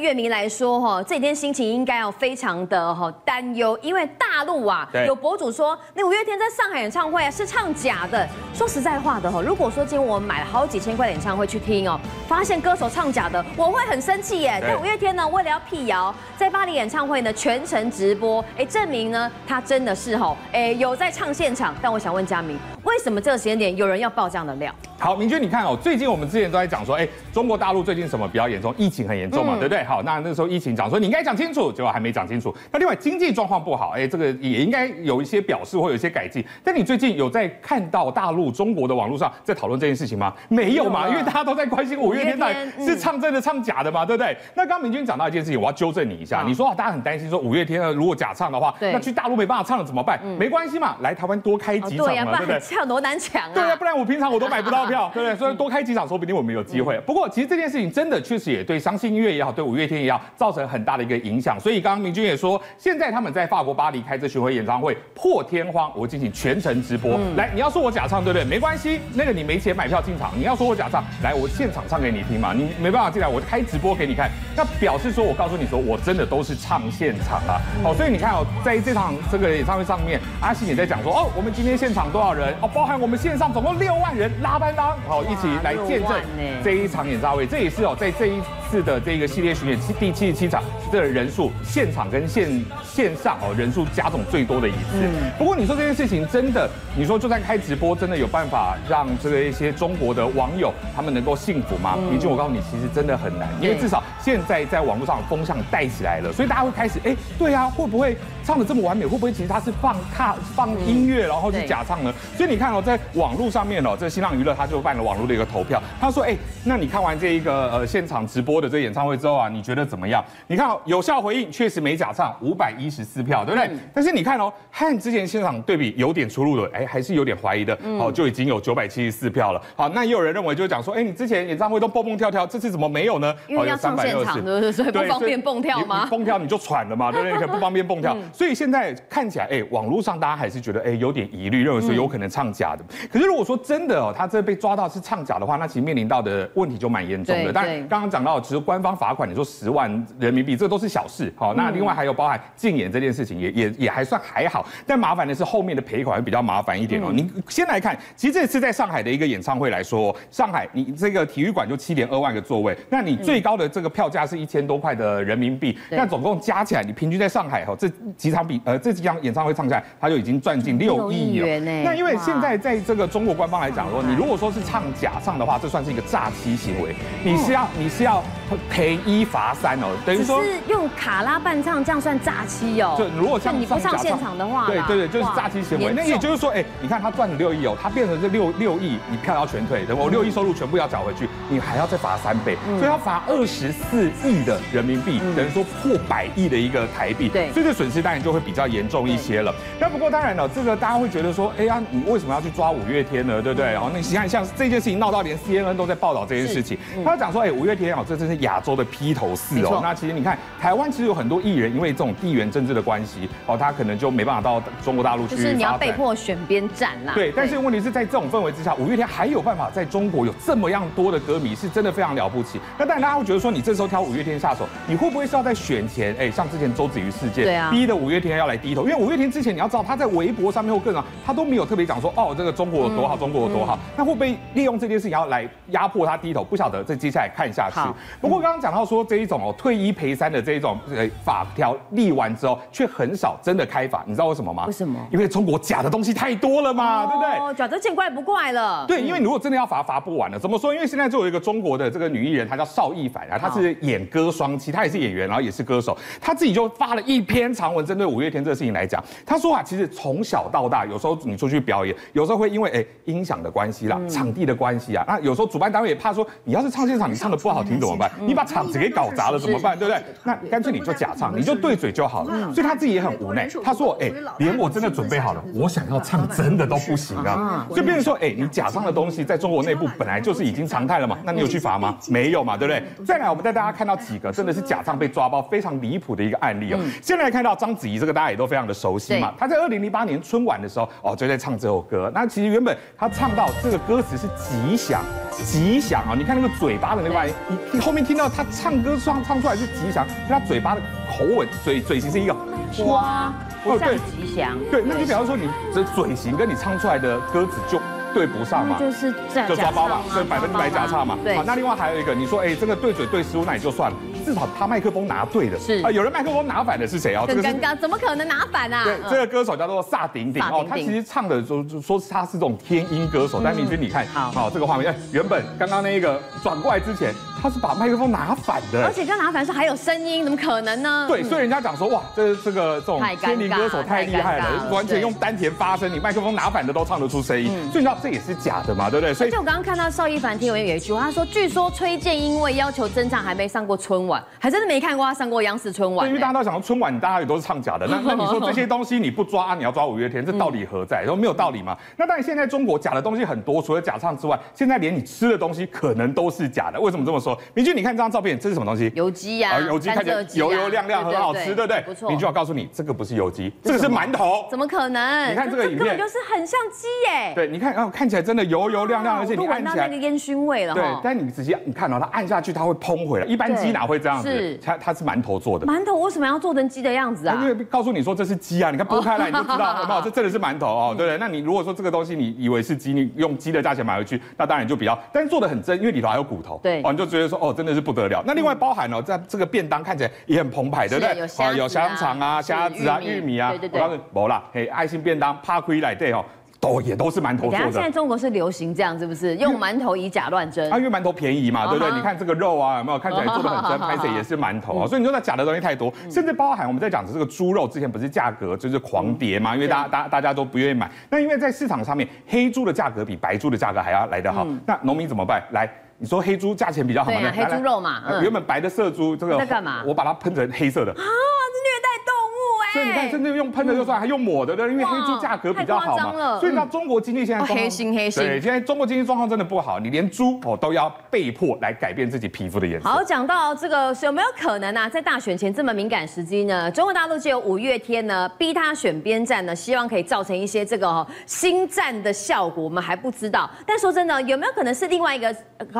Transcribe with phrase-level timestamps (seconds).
[0.00, 8.28] 乐迷来说，哈，这几天心情应该要非常的哈担忧，因为大陆啊，有博主说，那五月天在上海演唱会啊是唱假的。
[8.52, 11.96] 说实在话的哈，如果说今天我们买了好几千块演唱会去听哦，
[12.26, 14.60] 发现歌手唱假的，我会很生气耶。
[14.60, 21.72] 但五月天呢，为了要辟谣，在巴黎演唱会呢全程直播，哎，证明呢他真的是哈，哎有在唱现场。
[21.80, 24.74] 但我想问嘉明，为什么这个时间点有人要爆这样的料？
[24.98, 28.74] 好，明君你看哦，最近我们之前都在讲说，哎，中国大陆最近什么比较严重？
[28.76, 29.83] 疫情很严重嘛，对不对？
[29.84, 32.54] 好，那那时候疫情讲说你应该讲清楚，结果还没讲清楚。
[32.72, 36.44] 那另外经济状况不好，哎，这个也应该有一些表示或有一些改进。
[36.62, 40.32] 但你最近有在看到大陆中国的网络上在讨论这件事情吗？
[40.48, 44.36] 没有嘛，因为大家都在关心五月天到底是唱真的唱假的嘛，对不对？
[44.54, 50.20] 那刚刚明君讲到一件事情，我要纠正你一下，你说啊，大家很担心说五月天如果假唱的话，那去大陆没办法唱了怎么办？
[50.38, 52.60] 没关系嘛，来台湾多开几场嘛，对不对？
[52.60, 53.50] 抢多难抢啊！
[53.54, 55.36] 对啊，不然我平常我都买不到票， 对不对？
[55.36, 56.98] 所以多开几场，说不定我们有机会。
[57.06, 61.58] 不过其实这件事情真的确实也对伤心音乐也好，对五月天也好，造成很大的一个影响。
[61.58, 67.18] 所以刚刚明君也说，现在他们在法国巴黎开这巡回演唱会破天荒，我进行全程直播。
[67.36, 68.44] 来，你要说我假唱，对不对？
[68.44, 72.52] 没关系，那个你没钱买票进场，你要说我假唱，来，我现场唱给你听嘛。
[72.52, 77.60] 你没办法进来，我开直播给你看，那表示说我告诉你说，我真的都是唱现场啊。
[77.84, 82.54] 哦，所以你看哦，在这场这个演唱会上面，阿信也在讲说，哦，我们今天现场多少人？
[82.60, 86.20] 哦，包含我们线上总共六万人拉班当，好，一起来见证
[86.62, 87.46] 这一场演唱会。
[87.46, 88.40] 这也是哦，在这一
[88.74, 92.50] 次的这个系列巡演第七十七场，这个人数现场跟线
[92.82, 95.08] 线上哦人数加总最多的一次。
[95.38, 101.96] 不过你说这件事情真的，你说就算开直播，真的有办法让这个一些中国的网友他们能够幸福吗？
[102.10, 109.04] 毕竟我告诉你，其实真的很难，因为至少现在在网络上风向带起来了，所以大家会开始哎，对啊，会不会唱的这么完美？
[109.04, 112.10] 会不会其实他是放卡放音乐然后是假唱呢？
[112.34, 120.24] 所以你看哦，在网络上面哦，这新浪娱乐他就办了网络的一个投票，他说哎，那你看完这一个呃现场直播的这演唱会之后啊，你觉得怎么样？
[120.46, 123.70] 你看哦，有效回应确实没假唱，五百一十四票，对不对？
[123.92, 129.60] 但是你看哦，和之前现场对比有点出入的，哎，还是有点怀疑的，哦，就已经有九百七十四票了。
[129.76, 133.34] 好，那也有人认为就是讲说，哎，你之前演唱会都蹦蹦跳跳，这次怎么没有呢？
[133.48, 134.72] 因为要唱现场，对不对？
[134.72, 136.06] 所以不方便蹦跳吗？
[136.10, 137.38] 蹦跳你就喘了嘛，对不对？
[137.40, 142.84] 可不方便蹦跳，所以现在看起来，哎，网络上大家还是觉得，哎，有点疑虑，认为说有可能唱假的。
[143.10, 147.52] 可是如果说真的哦，他这被抓到是唱假的话，那其实面临到的问题就蛮严重的。
[147.52, 151.32] 但刚刚讲到，其实官方罚款，你说十万人民币，这都是小事。
[151.36, 154.66] 好，那另外还有包含禁演这件事情，也也也还算还好。
[154.86, 157.10] 但麻烦的是后面的赔款会比较麻烦一点哦。
[157.12, 171.84] 你先来看，其实这次在上海的一个演唱会来说，上海你这个体育馆就七点二万个座位，那你最高的这个票价是一千多块的人民币，那总共加起来，你平均在上海哈这几场比呃这几场演唱会唱下来，他就已经赚进六亿元。
[171.84, 178.22] 那因为现在在这个中国官方来讲说，你如果说是唱假唱的话，这算是一个诈欺行为，你是要你是要
[178.70, 182.94] 赔一罚三哦，等于说是用卡拉伴唱，这样算诈欺哦。
[182.98, 185.92] 就如果像你不上现场的话，对对对，就是诈欺行为。
[185.94, 193.93] 那也就是说，哎，你看他赚了六亿哦，他变成这六六亿，你票要全退，等我六亿收入全部要缴回去，你还要再罚三倍，所以要罚二十四
[194.24, 197.28] 亿的人民币，等于说破百亿的一个台币。
[197.28, 199.54] 对，所以这损失当然就会比较严重一些了。
[199.78, 203.40] 那不过当然了，这个大家会觉得说，哎呀，你为什么要去抓五月天呢？
[203.42, 203.72] 对不对？
[203.72, 209.80] 然后那你看，像这件事情闹到连 CNN 都在报道这件事情，他讲说，哎，五月天哦，这真是亚洲的披头士哦。
[209.82, 215.36] 那其实你看，台湾其实有很多艺人，因为这种地缘政治的关系，哦，他可能就没办法到中国大陆去。
[215.36, 217.12] 就是你要被迫选边站啦。
[217.14, 222.60] 对，但是问题是在这种氛围之下，五月天还有办法在中国有这么样多的歌迷，是真的非常了不起。
[222.78, 228.82] 那当然大家会觉得说，你这时候挑五月天下手，你会不会是要在选前，哎，像之前周子瑜事件，对啊，逼的五月天要来低头？
[228.82, 233.78] 因为五月天之前你要知道，他在微博上面或各种，他都没有特别讲说，哦，这个中国有多好，中国有多好。
[233.96, 236.42] 那会不会利用这件事情要来压迫他低头？
[236.44, 237.80] 不晓得，这接下来看下去。
[238.20, 244.64] 不过刚刚讲到说这一种哦，退一赔三的这一种呃法条立完之后，却很少真的开罚，你知道为什么吗？
[244.66, 244.98] 为什么？
[245.10, 247.30] 因为中国假的东西太多了嘛，对不对？
[247.38, 248.84] 哦，假的见怪不怪了。
[248.86, 250.38] 对，因为你如果真的要罚，罚不完了。
[250.38, 250.74] 怎么说？
[250.74, 255.96] 因为现在就有一个中国的这个女艺人，她叫邵逸凡啊，她是演歌双栖，他也是演员，然后也是歌手。
[256.20, 268.10] 他自己就发了一篇长文，针对五月天这个事情来讲，他说啊，其实从小到大，有时候你出去表演，有时候会因为哎音响的关系啦，场地的关系啊，那有时候主办单位也怕说，你要是唱现场，你唱的不好听怎么办？
[268.20, 269.78] 你把场子给搞砸了怎么办？
[269.78, 270.02] 对不对？
[270.24, 272.52] 那干脆你就假唱，你就对嘴就好了。
[272.52, 273.48] 所以他自己也很无奈。
[273.62, 281.96] 他说：“哎，连我真的准备好了，我想要唱真的都不行啊。”所以变成说：“哎，你假唱的东西在中国内部本来就是已经常态了嘛，那你有去罚吗？
[282.08, 286.78] 没有嘛，对不对？”再来，我们再大家看到几个真的是假唱被抓包非常离谱的一个案例哦。
[287.00, 292.10] 现在来看到章子怡这个大家也都非常的熟悉嘛，她在二零零八年春晚的时候哦就在唱这首歌。
[292.12, 296.14] 那其实原本她唱到这个歌词是吉祥，吉祥啊！
[296.16, 297.32] 你看那个嘴巴的那个玩意，
[297.72, 302.34] 你后面听到她唱歌唱唱出来是吉祥，她嘴巴的口吻嘴嘴型是一个
[302.72, 303.32] 花，
[303.64, 307.80] 哦对，吉祥，对，那就比方说你的嘴型跟你唱出来的歌词就。
[308.14, 309.12] 对不上嘛，就是
[309.46, 311.18] 就抓包嘛，所以百分之百假唱嘛。
[311.24, 313.96] 对，好，那另外还有一个，你说，哎，这个对嘴对失误，那也就算了。
[314.24, 317.26] 至少他麦克风拿对的，是啊，有人麦克风拿反的是谁啊？
[317.26, 318.84] 很尴尬，怎么可能拿反啊？
[318.84, 327.12] 对，这个歌手叫做萨顶顶哦，他其实唱的说说他是这种天音歌手，但明君你看，好，这个画面，哎原本刚刚那一个转过来之前，
[327.44, 331.04] 他是把麦克风拿反的，而且刚拿反是还有声音，怎么可能呢？
[331.06, 339.12] 对，所以人家讲说，哇，这这个这种天灵歌手太厉害了，完全用丹田发声，你麦克风拿反的都唱得出声音，所以你知道这也是假的嘛，对不对？
[339.12, 345.04] 所以，我刚刚看到邵一凡听闻有一句话，他说，据说崔健因为要求真唱，还没上过春晚，还真的没看过。
[345.04, 347.86] 他上过央视春晚，因为大家都想说春晚，大家也都是唱假的。
[347.86, 351.04] 那那你说这些东西你不抓，啊、你要抓五月天，这道理何在？
[351.06, 351.76] 都没有道理嘛。
[351.98, 356.80] 那当然，现在中国假的东西很多，除了假唱之外，现在连你吃的东西可能都是假的。
[356.80, 357.33] 为什么这么说？
[357.54, 358.90] 明俊，你看这张照片，这是什么东西？
[358.94, 361.82] 油鸡呀，油鸡看起来油油亮亮，很好吃，对不对？
[361.82, 362.08] 不错。
[362.08, 364.46] 明俊，我告诉你，这个不是油鸡，这个是馒头。
[364.50, 365.30] 怎么可能？
[365.30, 367.32] 你看这个影片，就是很像鸡耶。
[367.34, 370.74] 对，你看，哦，看起来真的油油亮亮，而且你按起来那个烟熏味了。
[370.74, 373.26] 对，但你仔细你看哦它按下去，它会嘭回来。
[373.26, 374.60] 一般鸡哪会这样子？
[374.62, 375.66] 它它是馒头做的。
[375.66, 377.38] 馒头为什么要做成鸡的样子啊？
[377.42, 380.00] 因为告诉你说这是鸡啊，你看剥开来你就知道，好不好？
[380.04, 381.18] 这真的是馒头哦，对不对？
[381.18, 388.22] 那你如果说这个东西你以为是鸡，你用鸡的价钱买回去，那当然就比较，但是做的很真，因为里头还有骨头，对，哦，你就觉得说哦，真的是不得了。
[388.26, 391.56] 那另外包含哦，在这个便当看起来也很澎湃，对不对？
[391.56, 396.24] 有香肠啊、虾子啊、玉米啊，我告诉你，没啦，嘿，爱心便当怕亏来对哦。
[396.60, 397.70] 都也都是馒头做的。
[397.70, 399.36] 现在中国是流行这样，是不是？
[399.36, 400.72] 用馒头以假乱真。
[400.72, 401.92] 啊，因为馒头便宜嘛，对不对？
[401.94, 403.78] 你看这个肉啊，有没有看起来做的很真？
[403.78, 409.54] 拍摄也是馒头啊，所以你说那假的东西太多，甚至包含我们在讲的这个猪肉，之前不是价格就是狂跌嘛？
[409.54, 410.90] 因为大家大大家都不愿意买。
[411.10, 414.46] 那因为在市场上面，黑猪的价格比白猪的价格还要来得好。
[414.64, 415.42] 那农民怎么办？
[415.52, 417.32] 来，你说黑猪价钱比较好吗？
[417.34, 418.02] 黑猪肉嘛。
[418.20, 419.82] 原本白的色猪，这个在干嘛？
[419.86, 420.92] 我把它喷成黑色的。
[420.92, 426.40] 啊，虐待动物哎所以你看，甚至用喷的就算，还用抹的，对，因为黑猪价格比较好嘛。
[426.40, 428.22] 所以那中国经济现在黑心黑心。
[428.22, 432.88] 对，现在中国经济状况真的不好，你连猪哦都要被迫来改变自己皮肤的颜色。
[432.88, 436.68] 好，讲到这个有没有可能啊，在大选前这么敏感时机呢？
[436.70, 443.48] 中国大陆就有五月天呢逼他选边站呢，希望可以造成一些这个新战的效果，我们还不知道。
[443.64, 445.34] 但说真的，有没有可能是另外一个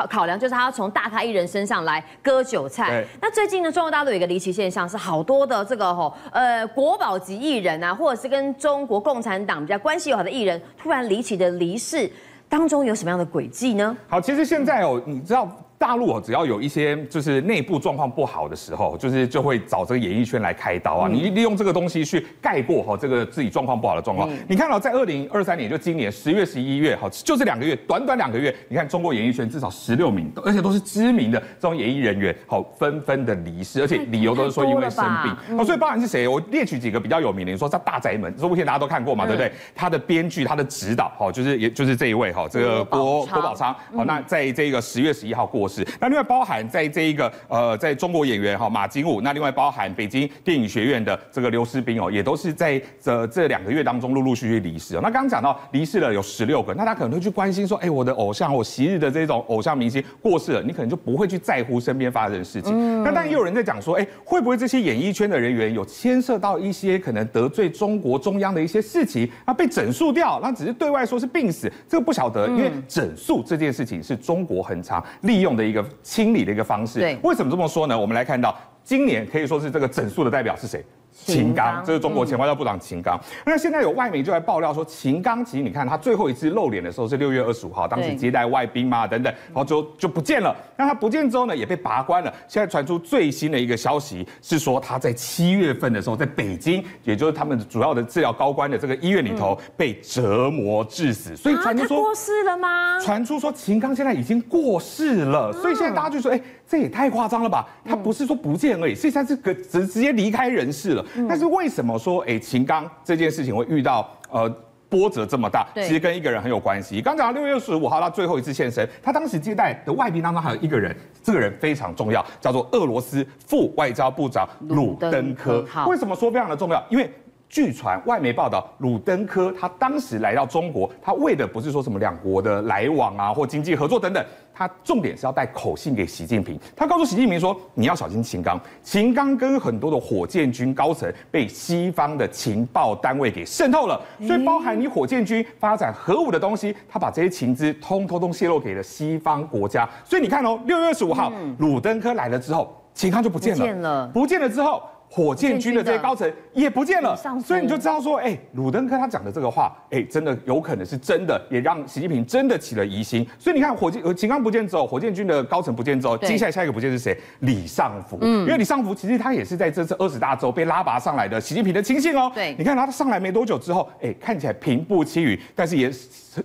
[0.07, 3.05] 考考量，就是他要从大咖艺人身上来割韭菜？
[3.21, 7.65] 那最近呢，中国大陆有一个离奇现象，是好多的这个吼呃国宝级艺人。
[7.65, 12.07] 人啊，或者是跟中国共产党比较关系友好的艺人，突然离奇的离世，
[12.47, 13.97] 当中有什么样的轨迹呢？
[14.07, 15.49] 好，其实现在哦，你知道。
[15.79, 21.09] 大陆哦，只要有一些就是内部状况不好的时候，就是就会找这个演艺圈来开刀啊。
[21.09, 24.29] 你利用这个东西去盖过哈这个自己状况不好的状况。
[24.49, 35.59] 你看到在二零二三年，就今年十月、十一月，哈，就这两个月，短短两个月，你看中国演艺圈至少十六名，而且都是知名的这种演艺人员，好纷纷的离世，而且理由都是说因为生病。
[35.59, 36.27] 哦，所以包含是谁？
[36.27, 39.53] 我列举几个比较有名的，你说在《大宅门》这部片大家都看过嘛，对不对？
[39.75, 43.75] 他的编剧、他的指导，好，就是也就是这一位哈，这个郭郭宝昌。
[43.95, 45.87] 好，那在这个十月十一号过世。
[46.01, 46.65] 那另外包含。
[46.75, 55.01] 在这一个呃，在中国演员哈马金武，那另外包含北京电影学院的这个刘诗斌哦，也都是在这这两个月当中陆陆续续离世哦。
[55.03, 62.73] 那刚刚讲到离世了有十六个，那他可能会去关心说，哎，我的偶像，我昔日的这种偶像明星过世了，你可能就不会去在乎身边发生的事情。
[62.75, 77.99] 嗯、那但也有人在讲说，哎，会不会这些演艺圈的人员有牵涉到一些可能得罪中国中央的一些事情，那被整肃掉，那只是对外说是病死，这个不晓得，因为整肃这件事情是中国很常利用的一个清理的一个方式，对，为什么这么说呢？
[77.99, 80.85] 我们来看到今年可以说是这个整数的代表是谁？
[81.15, 83.19] 秦刚，这是中国前外交部长秦刚。
[83.47, 90.55] 那现在有外媒就来爆料说，秦刚其实你看他最后一次露脸的时候是六月二十五号，当时接待外宾嘛等等，然后就就不见了。
[90.77, 92.35] 那他不见之后呢，也被拔关了。
[92.49, 101.37] 现在传出最新的一个消息是说，他在七月份的时候在北京，也就是他们主要的治疗高官的这个医院里头被折磨致死。
[101.37, 103.01] 所以传出说过世了吗？
[103.01, 105.53] 传出说秦刚现在已经过世了。
[105.53, 107.67] 所以现在大家就说，哎，这也太夸张了吧？
[107.85, 111.05] 他不是说不见而已，现在是个直直接离开人世了。
[111.29, 114.49] 但是为什么说哎，秦刚这件事情会遇到呃
[114.89, 115.67] 波折这么大？
[115.75, 117.01] 其实跟一个人很有关系。
[117.03, 125.65] 刚讲到六月十五号他最后一次现身，他当时接待的外宾当中还有一个人，这个人非常重要，叫做俄罗斯副外交部长鲁登科。
[125.87, 126.83] 为什么说非常的重要？
[126.89, 127.11] 因为
[127.49, 136.59] 据传外媒报道，鲁登科他当时来到中国，他为的不是说什么两国的来往啊，或经济合作等等，他重点是要带口信给习近平。
[136.75, 149.89] 他告诉习近平说，你要小心秦刚，秦刚跟很多的火箭军高层被西方的情报单位给渗透了，所以包含你火箭军发展核武的东西，他把这些情资通通通泄露给了西方国家。
[150.05, 154.83] 所以你看哦，六月二十五号，鲁登科来了之后，秦刚就不见了，不见了，不见了之后。
[155.15, 163.25] 火箭军的这些高层也不见了，所以你就知道说，哎，鲁登科他讲的这个话，哎，真的有可能是真的，也让习近平真的起了疑心。
[163.39, 167.17] 所以你看，火箭秦刚不见之后，火箭军的高层不见之后，接下来下一个不见是谁？
[167.41, 168.19] 李尚福。
[168.23, 172.29] 嗯，因为李尚福其实他也是在这次二十大之后被拉拔上来的习近平的亲信哦。
[172.35, 175.93] 对，你看他上来没多久之后，哎，看起来平步青云，但是也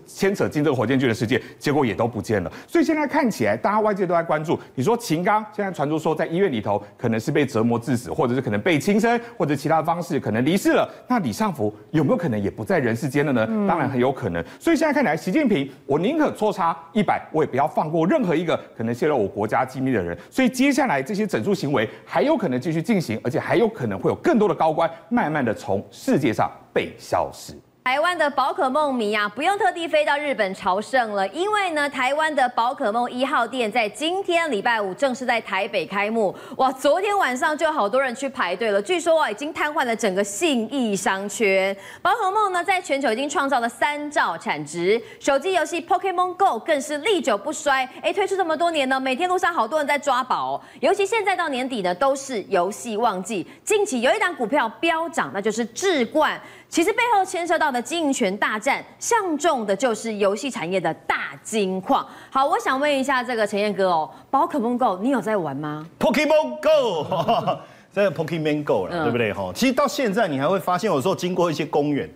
[0.05, 2.51] 牵扯进这个火箭军的世界，结果也都不见了。
[2.67, 8.58] 所以现在看起来，大家外界都在关注，你说秦刚现在传出说在医院里头可能是被折磨致死，或者是可能。
[8.61, 13.45] 被轻生或者其他方式可能离世了，那李尚福有没有可能也不在人世间了呢？
[13.49, 14.43] 嗯、当然很有可能。
[14.59, 20.17] 所以现在看来，习近平，我宁可错杀一百，我也不要放过任何一个可能泄露我国家机密的人。
[20.29, 27.53] 所以接下来这些整肃行为还有可能继续进行，而且还有可能会有更多的高官慢慢的从世界上被消失。
[27.81, 36.36] 台湾的宝可梦迷啊，不用特地飞到日本朝圣了，因为呢，台湾的宝可梦一号店在今天礼拜五正式在台北开幕。
[36.57, 41.75] 哇，昨天晚上就有好多人去排队了，据说啊，已经瘫痪了整个信义商圈。
[42.01, 47.89] 宝可梦呢，在全球已经创造了三兆产值，手机游戏 Pokemon Go 更是历久不衰。
[48.03, 53.48] 哎，推出这么多年呢，每天路上好多人在抓宝，尤其现在到年底呢，都是游戏旺季。
[53.63, 56.39] 近期有一档股票飙涨，那就是智冠。
[56.69, 62.07] 其实背后牵涉到的经营权大战，相中的就是游戏产业的大金矿。
[62.29, 67.57] 好，我想问一下这个陈彦哥哦，宝可梦 Go 你有在玩吗？Pokemon Go，
[67.91, 69.51] 这个 Pokemon Go 了，嗯、对不对哈？
[69.55, 72.07] 其实到现在你还会发现，有时候经过一些公园，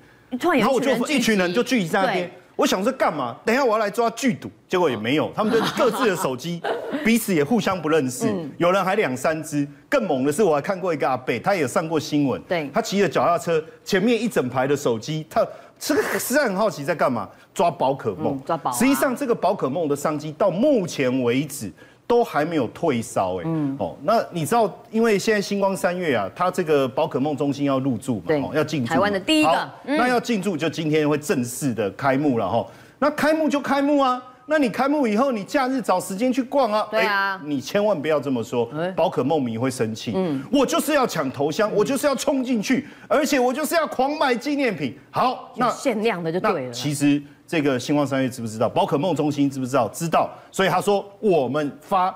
[0.60, 2.32] 然后我就一群人就聚集在那边。
[2.56, 3.36] 我想说干嘛？
[3.44, 6.62] 等一下我要来抓剧毒，结果也没有，他们就各自的手机，
[7.04, 9.68] 彼此也互相不认识，有人还两三只。
[9.90, 15.46] 更猛的是，我还看过一个阿贝，他也上过新闻，对，他骑着脚踏车，前面一整排的手机，他
[15.80, 17.30] 这个实在很好奇在干嘛？
[17.54, 18.72] 抓宝可梦，抓宝。
[18.72, 21.72] 实际上这个宝可梦的商机到目前为止。
[22.06, 32.68] 都还没有退烧哎，嗯，哦，那你知道，因为现在星光三月啊，它这个宝可梦中心要入驻嘛，哦，要进驻，台湾的第一个，那要进驻就今天会正式的开幕了哈，
[33.00, 47.22] 那开幕就开幕啊，那你开幕以后，你假日找时间去逛啊，对啊，你千万不要这么说，宝可梦迷会生气，嗯，我就是要抢头香，我就是要冲进去，而且我就是要狂买纪念品，好，那限量的就对了，其实。
[47.46, 48.68] 这个星光三越知不知道？
[48.70, 49.88] 宝可梦中心知不知道？
[49.90, 52.16] 知道，所以他说我们发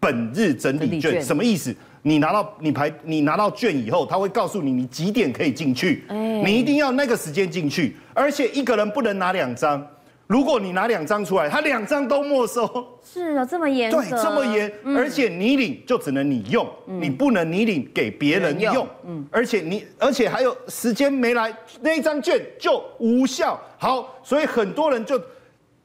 [0.00, 1.74] 本日整理券，什么意思？
[2.02, 9.84] 你拿到你排你拿到券以后，他会告诉你你几点可以进去，你一定要那个时间进去，而且一个人不能拿两张。
[10.26, 12.66] 如果你拿两张出来，他两张都没收。
[13.04, 13.90] 是啊，这么严。
[13.90, 18.86] 对，这么严，嗯、而且你领就只能你用，嗯、你不能你领给别人用。
[19.06, 23.60] 嗯，而且你，而且还有时间没来，那一张券就无效。
[23.78, 25.20] 好，所以很多人就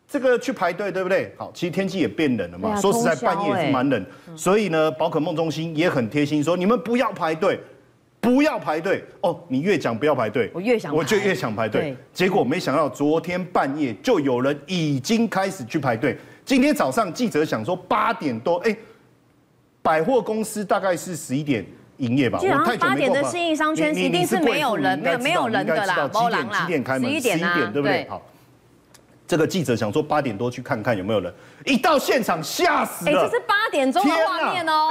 [0.08, 1.32] 这个去排队，对不对？
[1.38, 2.70] 好，其实天气也变冷了嘛。
[2.72, 7.60] 啊、说实在，半夜也是蛮冷，欸、所以呢，宝可梦中心也很贴心，说你们不要排队。
[8.22, 9.38] 不要排队哦！
[9.48, 11.98] 你越讲不要排队，我越想，我就越想排队。
[12.13, 16.16] 结果没想到昨天半夜就有人已经开始去排队。
[16.46, 18.78] 今天早上记者想说八点多，哎，
[19.82, 21.66] 百货公司大概是十一点
[21.98, 22.40] 营业吧？
[22.40, 26.08] 我太久没八点的信义商圈一定是没有人，没有没有人的啦。
[26.08, 27.10] 几点几点开门？
[27.10, 28.08] 十一点对不对？
[28.08, 28.22] 好，
[29.28, 31.34] 这个记者想说八点多去看看有没有人，
[31.66, 33.12] 一到现场吓死了。
[33.12, 34.90] 哎，这是八点钟的画面哦。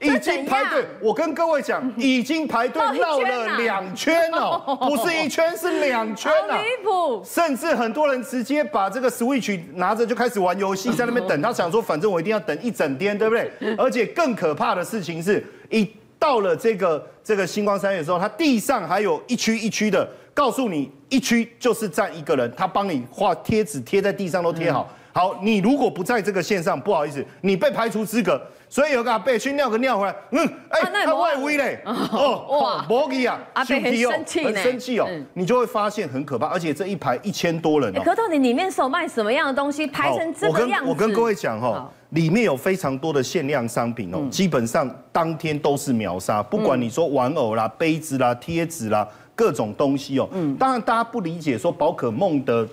[0.00, 6.56] 已经排队，我跟各位讲，已经排队绕了两圈哦， 不是一圈，是两圈啊！
[6.56, 7.20] 离谱！
[7.24, 11.42] 甚至很多人直接把这个 Switch 拿着就开始玩游戏，在那边等。
[11.42, 13.50] 他想说，反正我一定要等一整天，对不对？
[13.76, 24.88] 而且更可怕的事情是，一到了这个这个星光三月的时候，他地上还有一区一区的，告诉你一区就是站一个人，他帮你画贴纸贴在地上都贴好。
[25.18, 28.40] 好，你如果不在这个线上，不好意思，你被排除资格。
[28.68, 38.02] 所以有个阿伯去尿个尿回来，嗯，哎，他外围嘞，哦，哇，摩吉啊，阿伯很生气，很生气哦，你就会发现很可怕，而且这一排一千多人哦。
[38.04, 40.88] 可到底里面所卖什么样的东西，排成这个样子？
[40.88, 50.28] 我跟我跟各位讲哈，里面有非常多的限量商品哦，基本上当天都是秒杀，不管你说玩偶啦、杯子啦、贴纸啦，各种东西哦。
[50.32, 52.68] 嗯，当然大家不理解说宝可梦的。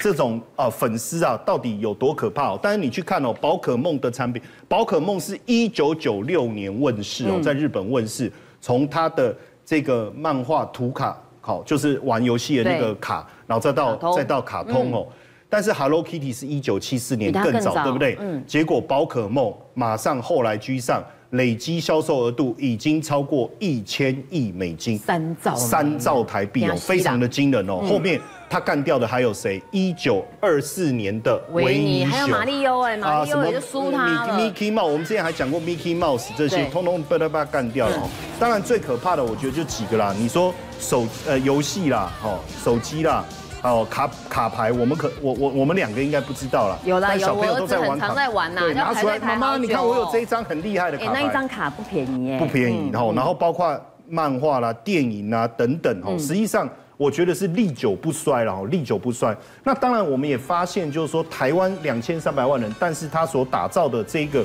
[0.00, 2.58] 这种啊粉丝啊到底有多可怕哦？
[2.60, 15.06] 但是你去看哦，宝可梦的产品，宝可梦是一九九六年问世哦，在日本问世，从它的这个漫画图卡好，就是玩游戏的那个卡，然后再到再到卡通哦。
[15.50, 18.16] 但是 Hello Kitty 是一九七四年更早，对不对？
[18.20, 18.42] 嗯。
[18.46, 27.76] 结果宝可梦马上后来居上，累积销售额度已经超过一千亿美金，三兆三兆台币哦，非常的惊人哦。
[27.88, 29.62] 后面他干掉的还有谁？
[29.70, 34.38] 一九二四年的维尼熊，还有马里欧哎，马里欧也就输他了。
[34.38, 38.10] Mickey Mouse，我们之前还讲过 Mickey Mouse 这些，通通被他把他干掉了。
[38.40, 40.14] 当然最可怕的，我觉得就几个啦。
[40.18, 43.24] 你说手呃游戏啦，哦手机啦。
[43.62, 46.78] 哦，卡卡牌，我们可我我我们两个应该不知道了。
[46.84, 48.62] 有啦，有，我儿子很常在玩呐。
[48.72, 51.12] 拿出来，妈妈，你看我有这一张很厉害的卡牌。
[51.12, 52.38] 那一张卡不便宜耶。
[52.38, 59.36] 不便宜，然后然后包括漫画啦、电影啊等等哦，实际上我觉得是历久不衰了哦，历久不衰。
[59.62, 64.42] 那当然我们也发现，就是说台湾两千三百万人，但是他所打造的这个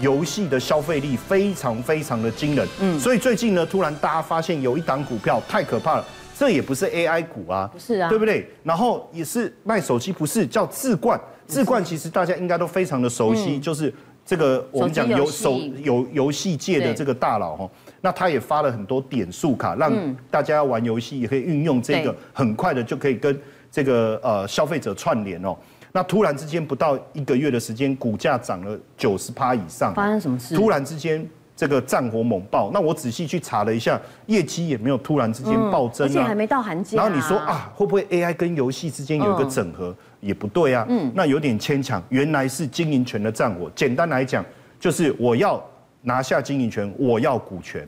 [0.00, 2.66] 游戏的消费力非常非常的惊人。
[2.80, 6.04] 嗯，所以最近呢，突然大家发现有一档股票太可怕了。
[6.36, 8.48] 这也不是 AI 股啊，不是啊，对不对？
[8.62, 13.92] 然后也是卖手机，不是叫智冠，智冠其实大家应该都非常的熟悉，就是
[14.26, 17.70] 这个我们讲游手游游戏界的这个大佬哈。
[18.00, 19.92] 那他也发了很多点数卡，让
[20.30, 25.56] 大家要玩游戏也可以运用这个，很快的就可以跟这个呃消费者串联哦。
[25.92, 30.56] 那突然之间不到一个月的时间，股价涨了九十趴以上，发生什么事？
[30.56, 31.24] 突然之间。
[31.56, 36.96] 这个战火猛爆，那我仔细去查了一下，业绩也没有突然之间暴增啊，而且还没到寒假。
[36.96, 39.94] 然后你说啊，会不会 AI 跟游戏之间有一个整合？
[40.20, 42.02] 也不对啊，嗯，那有点牵强。
[42.08, 43.70] 原来是经营权的战火。
[43.74, 44.44] 简单来讲，
[44.80, 45.62] 就是我要
[46.02, 47.86] 拿下经营权，我要股权，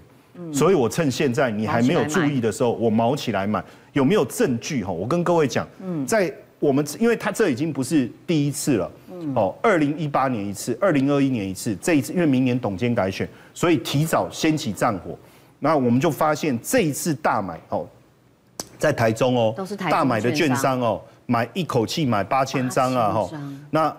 [0.53, 3.65] 所以我趁现在你还没有注意的时候，我毛起来买。
[3.95, 4.85] 有没有证据？
[4.85, 5.67] 哈，我跟各位讲，
[6.07, 8.91] 在我们，因为他这已经不是第一次了。
[9.35, 15.17] 哦，二零一八年一次，二零二一年一次，这一次因为明年董监改选，所以提早掀起战火。
[15.59, 17.87] 那我们就发现这一次大买哦，
[18.79, 23.31] 在台中哦，都是台大买的券商哦，买一口气买八千张啊哈。
[23.71, 23.97] 那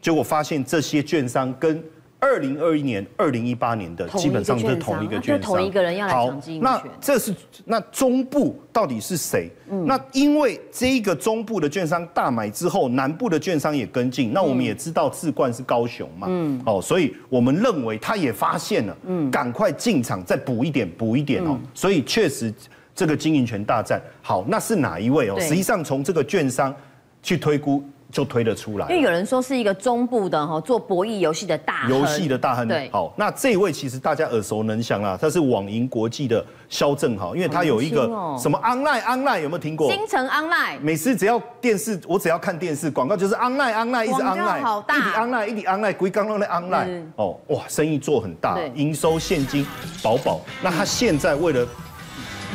[0.00, 1.82] 结果发现这些券商跟。
[2.22, 6.70] 二零二一年、二零一八年的基本上是同一个券商，同一个人要来抢经营权。
[6.70, 9.50] 那这是那中部到底是谁？
[9.68, 14.32] 嗯、那因为这一个中部的券商大买之后，南部的券商也跟进。
[14.32, 21.58] 那我们也知道智冠是高雄嘛，嗯，哦，所以我们认为他也发现了，嗯，赶快进场再补一点，补一点哦。
[21.74, 22.54] 所以确实
[22.94, 25.40] 这个经营权大战，好，那是哪一位哦？
[25.40, 26.72] 实际上从这个券商
[27.20, 27.82] 去推估。
[28.12, 32.68] 就推得出来，因为有人说是一个中部的哈做博弈游戏的大游戏的大亨。
[32.68, 38.02] 对，好，那这一位其实大家耳熟能详啦，他是网银国际的萧正豪，因为他有一个
[38.38, 39.90] 什么 online online 有没有听过？
[39.90, 49.66] 新城 online，每次只要电视，我只要看电视广告就是 online online 一直 online，好大，一直 online 一直 online，归刚刚的 online，哦哇，生意做很大，营收现金
[50.02, 50.42] 饱饱。
[50.62, 51.66] 那他现在为了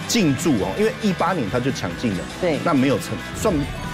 [0.08, 3.52] 进驻哦，因为一八年他就抢进了，对，那没有成算。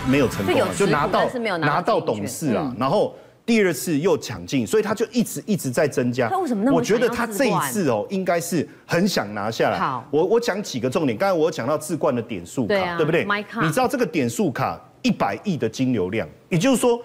[0.09, 6.29] 没有成功，就拿到拿到董事啊，然后第二次又抢进，所以他就一直一直在增加。
[6.29, 6.77] 他为什么那么？
[6.77, 9.77] 我觉得他这一次哦，应该是很想拿下来。
[9.77, 11.17] 好，我我讲几个重点。
[11.17, 13.25] 刚才我讲到智冠的点数卡，对不对？
[13.61, 16.99] 你知道这个点数卡一百亿的金流量，也就是说，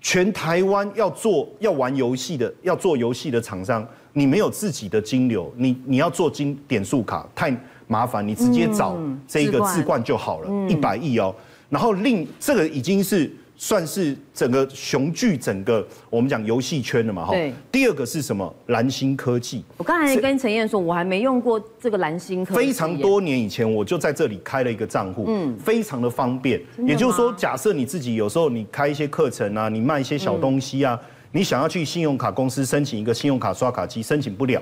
[0.00, 7.54] 全台湾要做要玩游戏的要做游戏的厂商，你没有自己的金流，你你要做金点数卡太
[7.86, 11.34] 麻烦，你直接找这个置冠就好了，一百亿哦。
[11.70, 17.32] 然后另这个已经是算是整个雄踞整个我们讲游戏圈了嘛哈。
[17.32, 17.52] 对。
[17.70, 18.52] 第二个是什么？
[18.66, 19.62] 蓝星科技。
[19.76, 22.66] 我刚才跟陈燕说，我还没用过这个蓝星科技。
[22.66, 26.60] 非常多年以前我就在这里开了一个账户，嗯，非常的方便。
[26.86, 30.98] 也就是说，假设你自己有时候你开一些课程啊，你卖一些小东西啊，
[31.32, 34.60] 你想要去信用卡公司申请一个信用卡刷卡机，申请不了。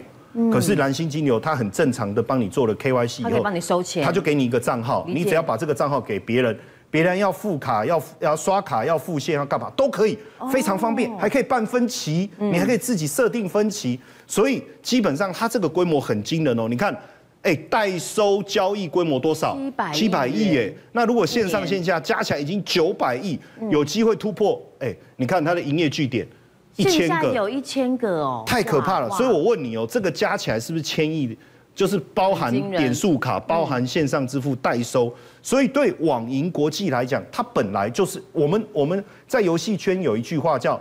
[0.52, 6.58] 可是蓝星金牛它很正常的帮你做了 KYC 以后，帮你收钱，他就给你一个账号，你只要把这个账号给别人。
[6.90, 10.18] 别人要付卡，要要刷卡，要付现，要干嘛都可以，
[10.50, 16.66] 非常方便，还可以办分期，你还可以自己设定分期，所以基本上它这个规模很惊人哦。
[16.66, 16.96] 你看，
[17.42, 19.54] 哎，代收交易规模多少？
[19.56, 20.74] 七百七百亿耶。
[20.92, 23.38] 那如果线上线下加起来已经九百亿，
[23.70, 24.60] 有机会突破。
[24.78, 26.26] 哎，你看它的营业据点，
[26.76, 29.10] 一千个，有一千个哦，太可怕了。
[29.10, 31.36] 所以我问你哦，这个加起来是不是千亿？
[31.78, 40.80] 就是包含点数卡，包含线上支付代收，所以对网银国际来讲，它本来就是我们我们在游戏圈有一句话叫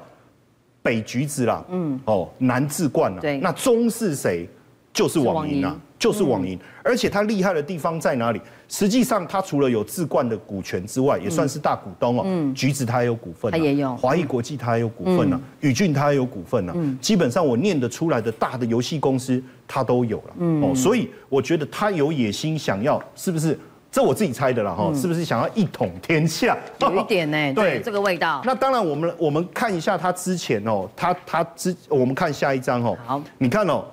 [0.81, 4.49] 北橘子啦，嗯，哦，南智冠啦，对，那中是谁？
[4.91, 8.39] 就是网银啊，就是网银，而且它厉害的地方在哪里？
[8.69, 12.23] 实际上，它除了有置冠的股权之外，也算是大股东哦。
[12.25, 15.39] 嗯，橘子它也有股份，它也有华谊国际，它也有股份呢。
[15.61, 16.73] 宇俊它也有股份呢。
[16.75, 20.33] 嗯，基本上我念得出来的大的游戏公司，它都有了。
[20.37, 23.57] 嗯，哦，所以我觉得它有野心，想要是不是
[23.91, 26.55] 这我自己猜的了哈，是不是想要一统天下？
[26.81, 28.41] 有一点呢， 对这个味道。
[28.45, 33.83] 那当然，我们我们看一下他之前哦，他他之我们看下一张哦，好，你看哦。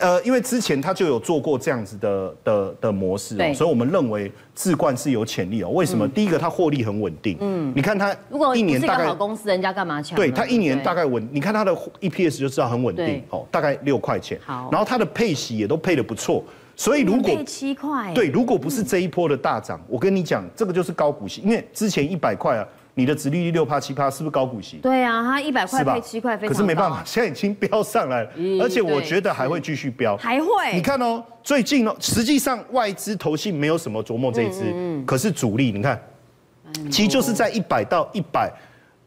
[0.00, 5.68] 呃，因为之前他就有做过这样子的的的模式，所以我们认为智冠是有潜力哦。
[5.70, 6.06] 为什么？
[6.08, 7.36] 第一个，它获利很稳定。
[7.40, 10.16] 嗯，你看它如果一年大概好公司，人家干嘛抢？
[10.16, 14.38] 对，它一年大概稳，你看它的 EPS 就知道很稳定哦，大概六块钱。
[14.44, 16.42] 好，然后它的配息也都配的不错，
[16.74, 22.66] 所以如果配七块，对，如果不是这一波的大涨，我跟你讲，这个就是高股息，因为之前一百块啊。
[22.98, 24.78] 你的殖利率六趴七趴，是不是高股息？
[24.78, 26.34] 对啊，它一百块配七块。
[26.38, 28.30] 可是没办法，现在已经飙上来了，
[28.62, 30.16] 而且我觉得还会继续飙。
[30.16, 30.72] 还会？
[30.72, 36.00] 你看哦，最近哦，实际上外资投信没有什么琢磨这一支，可是主力你看，
[36.90, 38.50] 其实就是在一百到一百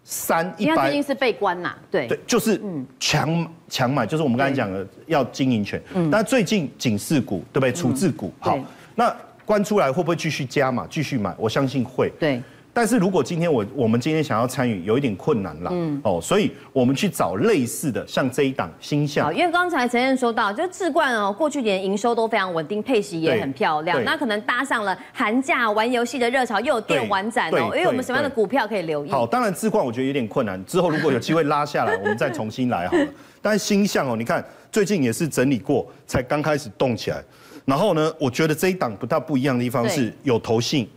[0.03, 0.83] 三一百。
[0.83, 2.61] 最近是被关呐，对对，就是
[2.99, 5.81] 强强买，就是我们刚才讲的要经营权。
[6.11, 7.73] 但最近警示股对不对？
[7.73, 8.55] 处置股好，
[8.93, 9.11] 那
[9.47, 10.85] 关出来会不会继续加码？
[10.87, 11.33] 继续买？
[11.39, 12.13] 我相信会。
[12.19, 12.39] 对。
[12.79, 19.25] 但是如果今天我我们今天想要参与，有一点困难了，嗯，哦，所以我们去找类似的，像这一档星象。
[19.25, 29.11] 好，因为刚才陈燕说到，就智冠哦，过去年营收都非常稳定，配息也很漂亮，那可能搭上了寒假玩游戏的热潮，又有电玩展哦，因为我们什么样的股票可以留意？
[29.11, 33.05] 好，当然智冠我觉得有点困难，之后如果有机会拉下来，我们再重新来好了。
[33.43, 37.21] 但是星象哦，你看最近也是整理过，才刚开始动起来。
[37.65, 40.87] 然后呢，我觉得这一档不大不一样的地方是有投信。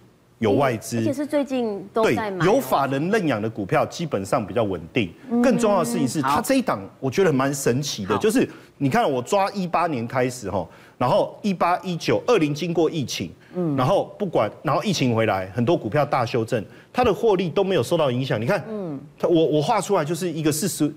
[0.42, 2.44] 有外资，而且是最近都在买。
[2.44, 5.08] 有法人认养的股票基本上比较稳定。
[5.42, 8.46] 更重要的事情是，它这一档我觉得蛮神奇的，就是
[8.78, 10.66] 你看我抓一八年开始哈，
[10.98, 18.40] 然后一八一九二零经过疫情，嗯，然后不管然后疫情回来，很多股票大修正，它的获利都没有受到影响。
[18.40, 20.92] 你看，嗯，它我我画出来就是一个四十。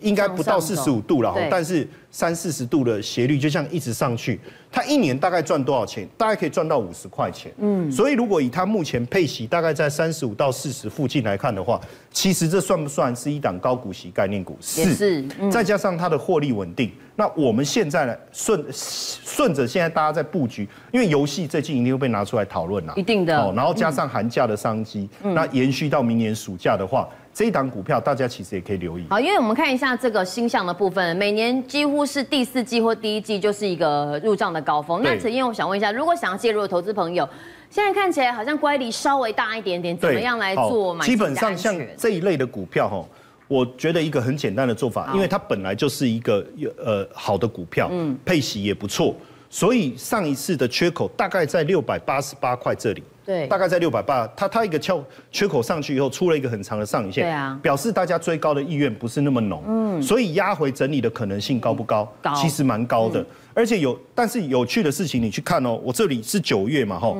[0.00, 6.08] 应该不到四十五度了哈，但是三四十度的斜率就像一直上去，它一年大概赚多少钱？
[6.16, 7.52] 大概可以赚到五十块钱。
[7.58, 14.58] 嗯，所以如果以它目前配息大概在三十五到四十附近来看的话，其实这算不算是一档高股息概念股？
[14.60, 23.52] 是，再加上它的获利稳定，那我们现在呢顺顺着现在大家在布局，因为游戏最近一定会被拿出来讨论啦，一定的。
[23.56, 27.08] 然后加上寒假的商机，那延续到明年暑假的话。
[27.32, 29.04] 这一档股票，大家其实也可以留意。
[29.10, 35.02] 好，因为我们看一下这个星象的部分，每年几乎是第四季或第一季就是一个入账的高峰。
[35.02, 37.28] 那陈燕，我想问一下，如果想要介入的投资朋友，
[37.68, 41.04] 现在看起来好像乖离稍微大一点点，怎么样来做买？
[41.04, 43.04] 基本上像这一类的股票，哈，
[43.48, 46.44] 我觉得一个很简单的做法，因为它本来就是一个
[46.76, 49.14] 呃好的股票，嗯，配息也不错，
[49.48, 53.02] 所以上一次的缺口大概在六百八十八块这里。
[53.24, 62.08] 对，大概在六百八，它它一个翘缺口上去以后，出了一个很长的上影线，对啊，表示大家追高的意愿不是那么浓，嗯，所以压回整理的可能性高不高？
[62.22, 67.18] 高，其实蛮高的，而且有，但是有趣的事情，你去看哦，我这里是九月嘛，吼，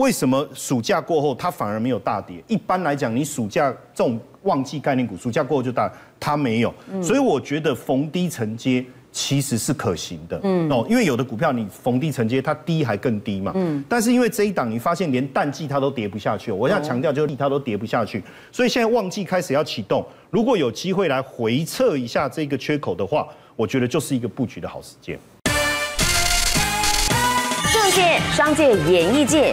[0.00, 2.42] 为什么暑假过后它反而没有大跌？
[2.48, 8.82] 一般来讲，你暑假这种旺季概念股，暑假过后就大，它没有，所以我觉得逢低承接。
[9.12, 10.70] 其实是可行的，嗯。
[10.70, 25.18] 哦，因为有的股票你逢低承接，它低还更低嘛，嗯，但是因为这一档你发现连淡季它都跌不下去，我要强调就是它都跌不下去，所以现在旺季开始要启动，如果有机会来回测一下这个缺口的话，我觉得就是一个布局的好时间。
[27.72, 29.52] 政界、商界、演艺界，